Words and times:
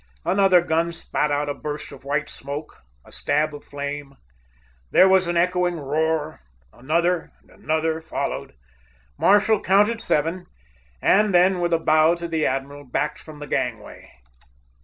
Another 0.25 0.63
gun 0.63 0.91
spat 0.93 1.29
out 1.29 1.47
a 1.47 1.53
burst 1.53 1.91
of 1.91 2.03
white 2.03 2.27
smoke, 2.27 2.81
a 3.05 3.11
stab 3.11 3.53
of 3.53 3.63
flame. 3.63 4.15
There 4.89 5.07
was 5.07 5.27
an 5.27 5.37
echoing 5.37 5.75
roar. 5.75 6.39
Another 6.73 7.31
and 7.41 7.51
another 7.51 8.01
followed. 8.01 8.55
Marshall 9.19 9.61
counted 9.61 10.01
seven, 10.01 10.47
and 11.03 11.35
then, 11.35 11.59
with 11.59 11.71
a 11.71 11.77
bow 11.77 12.15
to 12.15 12.27
the 12.27 12.47
admiral, 12.47 12.83
backed 12.83 13.19
from 13.19 13.37
the 13.37 13.45
gangway. 13.45 14.09